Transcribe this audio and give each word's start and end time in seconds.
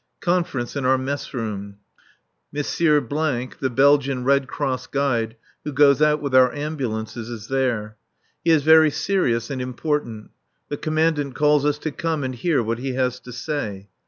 Conference 0.19 0.75
in 0.75 0.83
our 0.83 0.97
mess 0.97 1.31
room. 1.31 1.77
M., 2.51 2.63
the 2.63 3.71
Belgian 3.71 4.23
Red 4.23 4.47
Cross 4.47 4.87
guide 4.87 5.35
who 5.63 5.71
goes 5.71 6.01
out 6.01 6.19
with 6.23 6.33
our 6.33 6.51
ambulances, 6.55 7.29
is 7.29 7.49
there. 7.49 7.97
He 8.43 8.49
is 8.49 8.63
very 8.63 8.89
serious 8.89 9.51
and 9.51 9.61
important. 9.61 10.31
The 10.69 10.77
Commandant 10.77 11.35
calls 11.35 11.65
us 11.65 11.77
to 11.77 11.91
come 11.91 12.23
and 12.23 12.33
hear 12.33 12.63
what 12.63 12.79
he 12.79 12.93
has 12.95 13.19
to 13.19 13.31
say. 13.31 13.89